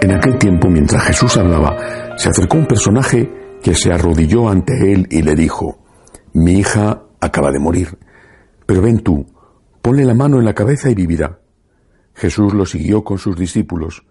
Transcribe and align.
En 0.00 0.12
aquel 0.12 0.38
tiempo, 0.38 0.68
mientras 0.68 1.02
Jesús 1.02 1.36
hablaba, 1.36 2.16
se 2.16 2.28
acercó 2.28 2.56
un 2.56 2.66
personaje 2.66 3.58
que 3.60 3.74
se 3.74 3.92
arrodilló 3.92 4.48
ante 4.48 4.92
él 4.92 5.08
y 5.10 5.22
le 5.22 5.34
dijo, 5.34 5.78
Mi 6.32 6.52
hija 6.52 7.02
acaba 7.20 7.50
de 7.50 7.58
morir, 7.58 7.98
pero 8.64 8.80
ven 8.80 9.00
tú, 9.00 9.26
ponle 9.82 10.04
la 10.04 10.14
mano 10.14 10.38
en 10.38 10.44
la 10.44 10.54
cabeza 10.54 10.88
y 10.88 10.94
vivirá. 10.94 11.40
Jesús 12.14 12.54
lo 12.54 12.64
siguió 12.64 13.02
con 13.02 13.18
sus 13.18 13.36
discípulos. 13.36 14.06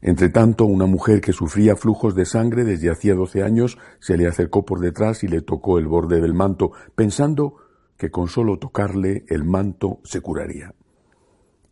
Entre 0.00 0.28
tanto, 0.28 0.64
una 0.64 0.86
mujer 0.86 1.20
que 1.20 1.32
sufría 1.32 1.76
flujos 1.76 2.16
de 2.16 2.24
sangre 2.24 2.64
desde 2.64 2.90
hacía 2.90 3.14
doce 3.14 3.42
años 3.44 3.78
se 4.00 4.16
le 4.16 4.26
acercó 4.26 4.64
por 4.64 4.80
detrás 4.80 5.22
y 5.22 5.28
le 5.28 5.42
tocó 5.42 5.78
el 5.78 5.86
borde 5.86 6.20
del 6.20 6.34
manto, 6.34 6.72
pensando 6.96 7.56
que 7.96 8.10
con 8.10 8.28
solo 8.28 8.58
tocarle 8.58 9.24
el 9.28 9.44
manto 9.44 10.00
se 10.02 10.20
curaría. 10.20 10.74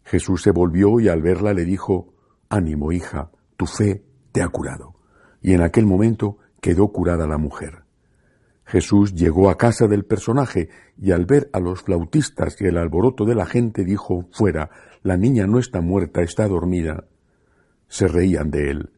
Jesús 0.05 0.43
se 0.43 0.53
volvió 0.53 1.01
y 1.01 1.09
al 1.09 1.21
verla 1.21 1.53
le 1.53 1.65
dijo, 1.65 2.15
Ánimo, 2.49 2.93
hija, 2.93 3.31
tu 3.57 3.67
fe 3.67 4.03
te 4.33 4.43
ha 4.43 4.49
curado. 4.49 4.95
Y 5.41 5.55
en 5.55 5.62
aquel 5.62 5.87
momento 5.87 6.39
quedó 6.61 6.89
curada 6.89 7.27
la 7.27 7.39
mujer. 7.39 7.85
Jesús 8.65 9.15
llegó 9.15 9.49
a 9.49 9.57
casa 9.57 9.87
del 9.87 10.05
personaje 10.05 10.69
y 10.99 11.12
al 11.12 11.25
ver 11.25 11.49
a 11.53 11.61
los 11.61 11.83
flautistas 11.83 12.61
y 12.61 12.65
el 12.65 12.79
alboroto 12.79 13.25
de 13.25 13.37
la 13.37 13.47
gente 13.47 13.84
dijo, 13.84 14.27
Fuera, 14.33 14.71
la 15.03 15.17
niña 15.17 15.47
no 15.47 15.59
está 15.59 15.81
muerta, 15.81 16.23
está 16.23 16.49
dormida. 16.49 17.05
Se 17.87 18.09
reían 18.09 18.51
de 18.51 18.71
él. 18.71 18.91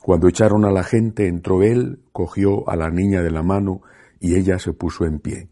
Cuando 0.00 0.28
echaron 0.28 0.64
a 0.64 0.70
la 0.70 0.84
gente, 0.84 1.26
entró 1.26 1.64
él, 1.64 1.98
cogió 2.12 2.68
a 2.70 2.76
la 2.76 2.90
niña 2.90 3.22
de 3.22 3.32
la 3.32 3.42
mano 3.42 3.82
y 4.20 4.36
ella 4.36 4.60
se 4.60 4.72
puso 4.72 5.04
en 5.04 5.18
pie. 5.18 5.48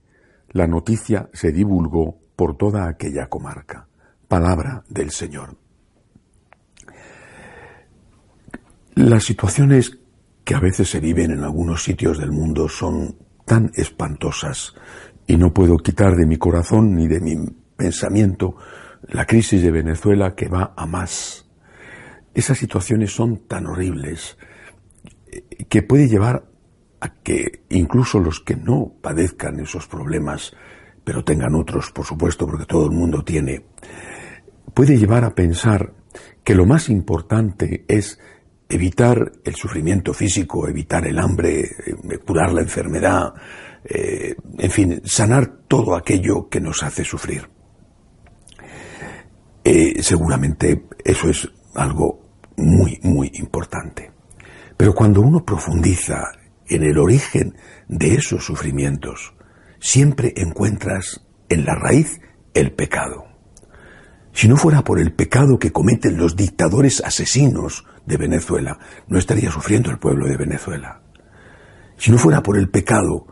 La 0.50 0.68
noticia 0.68 1.28
se 1.32 1.50
divulgó 1.50 2.20
por 2.36 2.56
toda 2.56 2.86
aquella 2.86 3.26
comarca. 3.28 3.88
Palabra 4.28 4.84
del 4.88 5.10
Señor. 5.10 5.63
Las 8.94 9.24
situaciones 9.24 9.98
que 10.44 10.54
a 10.54 10.60
veces 10.60 10.88
se 10.88 11.00
viven 11.00 11.32
en 11.32 11.42
algunos 11.42 11.82
sitios 11.82 12.18
del 12.18 12.30
mundo 12.30 12.68
son 12.68 13.16
tan 13.44 13.72
espantosas 13.74 14.74
y 15.26 15.36
no 15.36 15.52
puedo 15.52 15.78
quitar 15.78 16.14
de 16.14 16.26
mi 16.26 16.36
corazón 16.36 16.94
ni 16.94 17.08
de 17.08 17.20
mi 17.20 17.34
pensamiento 17.76 18.56
la 19.08 19.26
crisis 19.26 19.62
de 19.62 19.72
Venezuela 19.72 20.36
que 20.36 20.48
va 20.48 20.74
a 20.76 20.86
más. 20.86 21.48
Esas 22.34 22.56
situaciones 22.58 23.12
son 23.12 23.48
tan 23.48 23.66
horribles 23.66 24.38
que 25.68 25.82
puede 25.82 26.08
llevar 26.08 26.44
a 27.00 27.08
que 27.08 27.64
incluso 27.70 28.20
los 28.20 28.40
que 28.40 28.54
no 28.54 28.92
padezcan 29.02 29.58
esos 29.58 29.88
problemas, 29.88 30.52
pero 31.02 31.24
tengan 31.24 31.56
otros, 31.56 31.90
por 31.90 32.06
supuesto, 32.06 32.46
porque 32.46 32.66
todo 32.66 32.86
el 32.86 32.92
mundo 32.92 33.24
tiene, 33.24 33.64
puede 34.72 34.96
llevar 34.96 35.24
a 35.24 35.34
pensar 35.34 35.92
que 36.44 36.54
lo 36.54 36.64
más 36.64 36.88
importante 36.88 37.84
es 37.88 38.20
evitar 38.68 39.32
el 39.44 39.54
sufrimiento 39.54 40.12
físico, 40.12 40.68
evitar 40.68 41.06
el 41.06 41.18
hambre, 41.18 41.60
eh, 41.60 42.18
curar 42.24 42.52
la 42.52 42.62
enfermedad, 42.62 43.34
eh, 43.84 44.34
en 44.58 44.70
fin, 44.70 45.02
sanar 45.04 45.64
todo 45.68 45.94
aquello 45.94 46.48
que 46.48 46.60
nos 46.60 46.82
hace 46.82 47.04
sufrir. 47.04 47.48
Eh, 49.62 50.02
seguramente 50.02 50.86
eso 51.04 51.28
es 51.28 51.48
algo 51.74 52.24
muy, 52.56 52.98
muy 53.02 53.30
importante. 53.34 54.12
Pero 54.76 54.94
cuando 54.94 55.20
uno 55.20 55.44
profundiza 55.44 56.32
en 56.66 56.82
el 56.82 56.98
origen 56.98 57.56
de 57.88 58.14
esos 58.14 58.44
sufrimientos, 58.44 59.34
siempre 59.78 60.32
encuentras 60.36 61.24
en 61.48 61.64
la 61.64 61.74
raíz 61.74 62.20
el 62.54 62.72
pecado. 62.72 63.33
Si 64.34 64.48
no 64.48 64.56
fuera 64.56 64.82
por 64.82 64.98
el 64.98 65.12
pecado 65.12 65.60
que 65.60 65.70
cometen 65.70 66.16
los 66.16 66.34
dictadores 66.34 67.00
asesinos 67.04 67.86
de 68.04 68.16
Venezuela, 68.16 68.80
no 69.06 69.16
estaría 69.16 69.48
sufriendo 69.50 69.92
el 69.92 69.98
pueblo 69.98 70.26
de 70.26 70.36
Venezuela. 70.36 71.02
Si 71.96 72.10
no 72.10 72.18
fuera 72.18 72.42
por 72.42 72.58
el 72.58 72.68
pecado, 72.68 73.28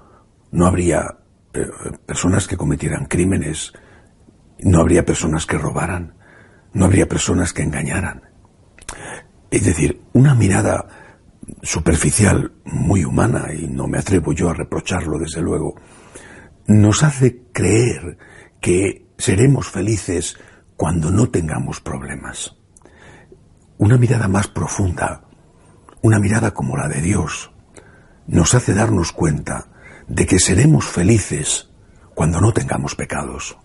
no 0.52 0.64
habría 0.64 1.18
eh, 1.54 1.66
personas 2.06 2.46
que 2.46 2.56
cometieran 2.56 3.06
crímenes, 3.06 3.72
no 4.60 4.78
habría 4.80 5.04
personas 5.04 5.44
que 5.44 5.58
robaran, 5.58 6.14
no 6.72 6.84
habría 6.84 7.08
personas 7.08 7.52
que 7.52 7.64
engañaran. 7.64 8.22
Es 9.50 9.64
decir, 9.64 10.02
una 10.12 10.36
mirada 10.36 10.86
superficial, 11.62 12.52
muy 12.64 13.04
humana, 13.04 13.52
y 13.52 13.66
no 13.66 13.88
me 13.88 13.98
atrevo 13.98 14.32
yo 14.32 14.50
a 14.50 14.54
reprocharlo 14.54 15.18
desde 15.18 15.42
luego, 15.42 15.74
nos 16.68 17.02
hace 17.02 17.42
creer 17.52 18.18
que 18.60 19.08
seremos 19.18 19.68
felices 19.68 20.36
cuando 20.77 21.10
no 21.10 21.28
tengamos 21.28 21.81
problemas 21.81 22.56
una 23.83 23.99
mirada 23.99 24.28
más 24.28 24.47
profunda, 24.47 25.25
una 26.03 26.21
mirada 26.21 26.53
como 26.53 26.77
la 26.77 26.87
de 26.87 27.00
Dios, 27.00 27.50
nos 28.28 28.55
hace 28.55 28.75
darnos 28.75 29.10
cuenta 29.10 29.72
de 30.06 30.25
que 30.25 30.38
seremos 30.38 30.84
felices 30.84 31.69
cuando 32.15 32.41
no 32.41 32.53
tengamos 32.53 32.94
pecados. 32.94 33.59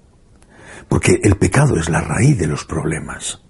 Porque 0.87 1.19
el 1.21 1.37
pecado 1.37 1.77
es 1.77 1.87
la 1.89 2.01
raíz 2.01 2.35
de 2.39 2.47
los 2.47 2.65
problemas. 2.65 3.43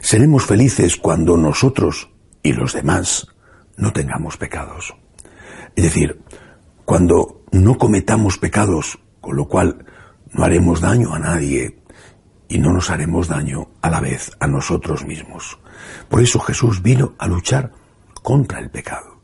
Seremos 0.00 0.46
felices 0.46 0.96
cuando 0.96 1.36
nosotros 1.36 2.10
y 2.42 2.54
los 2.54 2.72
demás 2.72 3.26
no 3.76 3.92
tengamos 3.92 4.38
pecados. 4.38 4.94
Es 5.76 5.84
decir, 5.84 6.22
cuando 6.86 7.44
no 7.52 7.76
cometamos 7.76 8.38
pecados, 8.38 8.98
con 9.20 9.36
lo 9.36 9.46
cual 9.46 9.84
no 10.32 10.42
haremos 10.42 10.80
daño 10.80 11.12
a 11.12 11.18
nadie 11.18 11.81
y 12.52 12.58
no 12.58 12.70
nos 12.70 12.90
haremos 12.90 13.28
daño 13.28 13.70
a 13.80 13.88
la 13.88 13.98
vez 13.98 14.30
a 14.38 14.46
nosotros 14.46 15.06
mismos. 15.06 15.58
Por 16.10 16.20
eso 16.20 16.38
Jesús 16.38 16.82
vino 16.82 17.14
a 17.18 17.26
luchar 17.26 17.72
contra 18.22 18.58
el 18.58 18.70
pecado. 18.70 19.22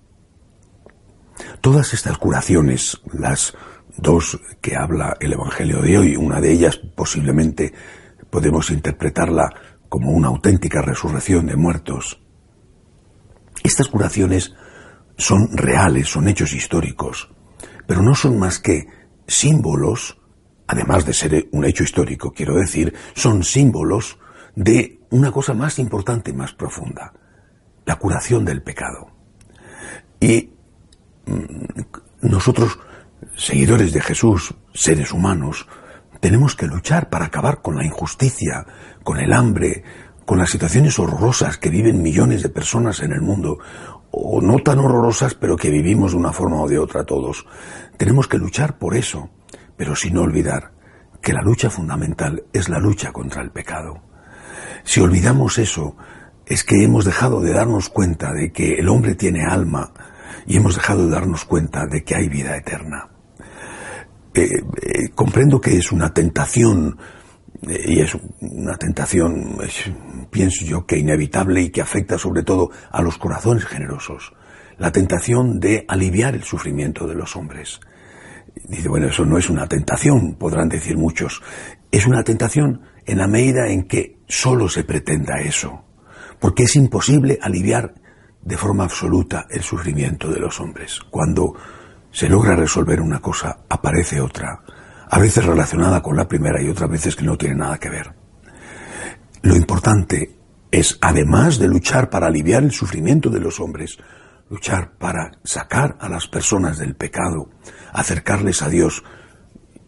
Todas 1.60 1.92
estas 1.92 2.16
curaciones, 2.16 3.02
las 3.12 3.54
dos 3.98 4.40
que 4.62 4.76
habla 4.76 5.18
el 5.20 5.34
Evangelio 5.34 5.82
de 5.82 5.98
hoy, 5.98 6.16
una 6.16 6.40
de 6.40 6.52
ellas 6.52 6.80
posiblemente 6.96 7.74
podemos 8.30 8.70
interpretarla 8.70 9.50
como 9.90 10.10
una 10.12 10.28
auténtica 10.28 10.80
resurrección 10.80 11.46
de 11.46 11.56
muertos. 11.56 12.22
Estas 13.62 13.88
curaciones 13.88 14.54
son 15.18 15.54
reales, 15.54 16.08
son 16.08 16.28
hechos 16.28 16.54
históricos, 16.54 17.28
pero 17.86 18.00
no 18.00 18.14
son 18.14 18.38
más 18.38 18.58
que 18.58 18.86
símbolos 19.26 20.17
además 20.68 21.04
de 21.06 21.14
ser 21.14 21.48
un 21.50 21.64
hecho 21.64 21.82
histórico, 21.82 22.32
quiero 22.32 22.54
decir, 22.54 22.94
son 23.14 23.42
símbolos 23.42 24.18
de 24.54 25.00
una 25.10 25.32
cosa 25.32 25.54
más 25.54 25.78
importante, 25.78 26.32
más 26.32 26.52
profunda, 26.52 27.14
la 27.86 27.96
curación 27.96 28.44
del 28.44 28.62
pecado. 28.62 29.10
Y 30.20 30.50
mm, 31.26 32.28
nosotros, 32.28 32.78
seguidores 33.34 33.92
de 33.92 34.02
Jesús, 34.02 34.54
seres 34.74 35.12
humanos, 35.12 35.66
tenemos 36.20 36.54
que 36.54 36.66
luchar 36.66 37.08
para 37.08 37.26
acabar 37.26 37.62
con 37.62 37.76
la 37.76 37.86
injusticia, 37.86 38.66
con 39.02 39.18
el 39.18 39.32
hambre, 39.32 39.84
con 40.26 40.38
las 40.38 40.50
situaciones 40.50 40.98
horrorosas 40.98 41.56
que 41.56 41.70
viven 41.70 42.02
millones 42.02 42.42
de 42.42 42.50
personas 42.50 43.00
en 43.00 43.12
el 43.12 43.22
mundo, 43.22 43.58
o 44.10 44.42
no 44.42 44.58
tan 44.58 44.80
horrorosas, 44.80 45.34
pero 45.34 45.56
que 45.56 45.70
vivimos 45.70 46.12
de 46.12 46.18
una 46.18 46.32
forma 46.32 46.60
o 46.60 46.68
de 46.68 46.78
otra 46.78 47.04
todos. 47.04 47.46
Tenemos 47.96 48.28
que 48.28 48.36
luchar 48.36 48.78
por 48.78 48.94
eso 48.96 49.30
pero 49.78 49.96
sin 49.96 50.18
olvidar 50.18 50.72
que 51.22 51.32
la 51.32 51.40
lucha 51.40 51.70
fundamental 51.70 52.44
es 52.52 52.68
la 52.68 52.78
lucha 52.78 53.12
contra 53.12 53.40
el 53.40 53.50
pecado. 53.50 54.02
Si 54.84 55.00
olvidamos 55.00 55.56
eso, 55.58 55.96
es 56.44 56.64
que 56.64 56.82
hemos 56.84 57.04
dejado 57.04 57.40
de 57.40 57.52
darnos 57.52 57.88
cuenta 57.88 58.32
de 58.32 58.52
que 58.52 58.74
el 58.74 58.88
hombre 58.88 59.14
tiene 59.14 59.44
alma 59.44 59.92
y 60.46 60.56
hemos 60.56 60.74
dejado 60.74 61.06
de 61.06 61.12
darnos 61.12 61.44
cuenta 61.44 61.86
de 61.86 62.02
que 62.02 62.16
hay 62.16 62.28
vida 62.28 62.56
eterna. 62.56 63.08
Eh, 64.34 64.46
eh, 64.46 65.08
comprendo 65.14 65.60
que 65.60 65.76
es 65.76 65.92
una 65.92 66.12
tentación, 66.12 66.98
eh, 67.62 67.84
y 67.86 68.00
es 68.00 68.16
una 68.40 68.76
tentación, 68.76 69.58
pienso 70.30 70.64
yo, 70.64 70.86
que 70.86 70.98
inevitable 70.98 71.62
y 71.62 71.70
que 71.70 71.82
afecta 71.82 72.18
sobre 72.18 72.42
todo 72.42 72.70
a 72.90 73.02
los 73.02 73.18
corazones 73.18 73.64
generosos, 73.66 74.32
la 74.78 74.92
tentación 74.92 75.60
de 75.60 75.84
aliviar 75.88 76.34
el 76.34 76.44
sufrimiento 76.44 77.06
de 77.06 77.14
los 77.14 77.36
hombres. 77.36 77.80
Dice, 78.66 78.88
bueno, 78.88 79.08
eso 79.08 79.24
no 79.24 79.38
es 79.38 79.50
una 79.50 79.66
tentación, 79.66 80.34
podrán 80.34 80.68
decir 80.68 80.96
muchos. 80.96 81.42
Es 81.90 82.06
una 82.06 82.22
tentación 82.22 82.82
en 83.06 83.18
la 83.18 83.26
medida 83.26 83.68
en 83.68 83.84
que 83.84 84.18
solo 84.26 84.68
se 84.68 84.84
pretenda 84.84 85.40
eso, 85.40 85.84
porque 86.38 86.64
es 86.64 86.76
imposible 86.76 87.38
aliviar 87.40 87.94
de 88.42 88.56
forma 88.56 88.84
absoluta 88.84 89.46
el 89.50 89.62
sufrimiento 89.62 90.30
de 90.30 90.40
los 90.40 90.60
hombres. 90.60 91.00
Cuando 91.10 91.54
se 92.10 92.28
logra 92.28 92.56
resolver 92.56 93.00
una 93.00 93.20
cosa, 93.20 93.58
aparece 93.68 94.20
otra, 94.20 94.62
a 95.10 95.18
veces 95.18 95.44
relacionada 95.44 96.02
con 96.02 96.16
la 96.16 96.28
primera 96.28 96.62
y 96.62 96.68
otras 96.68 96.90
veces 96.90 97.16
que 97.16 97.24
no 97.24 97.36
tiene 97.36 97.56
nada 97.56 97.78
que 97.78 97.90
ver. 97.90 98.12
Lo 99.42 99.56
importante 99.56 100.36
es, 100.70 100.98
además 101.00 101.58
de 101.58 101.68
luchar 101.68 102.10
para 102.10 102.26
aliviar 102.26 102.62
el 102.62 102.72
sufrimiento 102.72 103.30
de 103.30 103.40
los 103.40 103.60
hombres, 103.60 103.98
luchar 104.50 104.92
para 104.98 105.32
sacar 105.44 105.96
a 106.00 106.08
las 106.08 106.26
personas 106.26 106.78
del 106.78 106.96
pecado, 106.96 107.50
acercarles 107.92 108.62
a 108.62 108.68
Dios, 108.68 109.04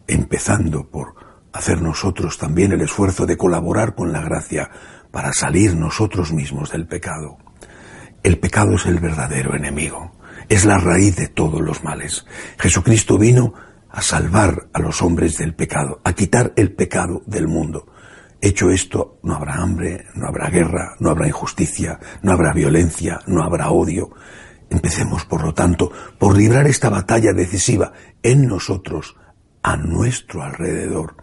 empezando 0.07 0.89
por 0.89 1.15
hacer 1.53 1.81
nosotros 1.81 2.37
también 2.37 2.71
el 2.71 2.81
esfuerzo 2.81 3.25
de 3.25 3.37
colaborar 3.37 3.95
con 3.95 4.11
la 4.11 4.21
gracia 4.21 4.69
para 5.11 5.33
salir 5.33 5.75
nosotros 5.75 6.31
mismos 6.31 6.71
del 6.71 6.87
pecado. 6.87 7.37
El 8.23 8.39
pecado 8.39 8.75
es 8.75 8.85
el 8.85 8.99
verdadero 8.99 9.55
enemigo, 9.55 10.11
es 10.47 10.65
la 10.65 10.77
raíz 10.77 11.15
de 11.15 11.27
todos 11.27 11.61
los 11.61 11.83
males. 11.83 12.25
Jesucristo 12.59 13.17
vino 13.17 13.53
a 13.89 14.01
salvar 14.01 14.69
a 14.73 14.79
los 14.79 15.01
hombres 15.01 15.37
del 15.37 15.53
pecado, 15.53 16.01
a 16.03 16.13
quitar 16.13 16.53
el 16.55 16.73
pecado 16.73 17.23
del 17.25 17.47
mundo. 17.47 17.87
Hecho 18.39 18.71
esto, 18.71 19.19
no 19.23 19.35
habrá 19.35 19.55
hambre, 19.55 20.05
no 20.15 20.27
habrá 20.27 20.49
guerra, 20.49 20.95
no 20.99 21.09
habrá 21.09 21.27
injusticia, 21.27 21.99
no 22.23 22.31
habrá 22.31 22.53
violencia, 22.53 23.19
no 23.27 23.43
habrá 23.43 23.69
odio. 23.69 24.11
Empecemos, 24.71 25.25
por 25.25 25.43
lo 25.43 25.53
tanto, 25.53 25.91
por 26.17 26.37
librar 26.37 26.65
esta 26.65 26.89
batalla 26.89 27.33
decisiva 27.33 27.91
en 28.23 28.47
nosotros, 28.47 29.17
a 29.61 29.75
nuestro 29.75 30.43
alrededor, 30.43 31.17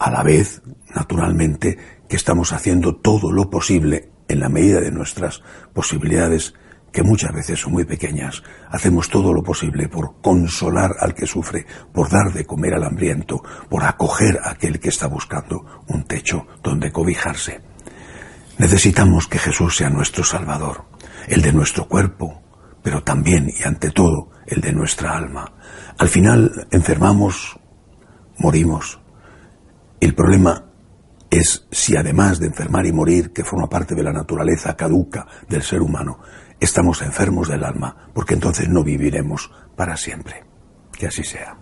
a 0.00 0.10
la 0.10 0.24
vez, 0.24 0.60
naturalmente, 0.92 1.78
que 2.08 2.16
estamos 2.16 2.52
haciendo 2.52 2.96
todo 2.96 3.30
lo 3.30 3.48
posible 3.48 4.10
en 4.26 4.40
la 4.40 4.48
medida 4.48 4.80
de 4.80 4.90
nuestras 4.90 5.40
posibilidades, 5.72 6.54
que 6.92 7.04
muchas 7.04 7.32
veces 7.32 7.60
son 7.60 7.74
muy 7.74 7.84
pequeñas, 7.84 8.42
hacemos 8.70 9.08
todo 9.08 9.32
lo 9.32 9.44
posible 9.44 9.88
por 9.88 10.20
consolar 10.20 10.90
al 10.98 11.14
que 11.14 11.28
sufre, 11.28 11.66
por 11.92 12.10
dar 12.10 12.32
de 12.32 12.44
comer 12.44 12.74
al 12.74 12.82
hambriento, 12.82 13.40
por 13.68 13.84
acoger 13.84 14.40
a 14.42 14.50
aquel 14.50 14.80
que 14.80 14.88
está 14.88 15.06
buscando 15.06 15.84
un 15.86 16.02
techo 16.02 16.48
donde 16.60 16.90
cobijarse. 16.90 17.60
Necesitamos 18.58 19.28
que 19.28 19.38
Jesús 19.38 19.76
sea 19.76 19.90
nuestro 19.90 20.24
Salvador, 20.24 20.86
el 21.28 21.40
de 21.40 21.52
nuestro 21.52 21.86
cuerpo, 21.86 22.42
pero 22.82 23.02
también 23.02 23.48
y 23.48 23.62
ante 23.62 23.90
todo 23.90 24.30
el 24.46 24.60
de 24.60 24.72
nuestra 24.72 25.16
alma. 25.16 25.52
Al 25.98 26.08
final 26.08 26.66
enfermamos, 26.70 27.58
morimos. 28.38 29.00
El 30.00 30.14
problema 30.14 30.64
es 31.30 31.66
si 31.70 31.96
además 31.96 32.40
de 32.40 32.46
enfermar 32.46 32.86
y 32.86 32.92
morir, 32.92 33.32
que 33.32 33.44
forma 33.44 33.68
parte 33.68 33.94
de 33.94 34.02
la 34.02 34.12
naturaleza 34.12 34.76
caduca 34.76 35.26
del 35.48 35.62
ser 35.62 35.80
humano, 35.80 36.18
estamos 36.58 37.02
enfermos 37.02 37.48
del 37.48 37.64
alma, 37.64 38.10
porque 38.12 38.34
entonces 38.34 38.68
no 38.68 38.82
viviremos 38.82 39.50
para 39.76 39.96
siempre. 39.96 40.44
Que 40.92 41.06
así 41.06 41.22
sea. 41.22 41.56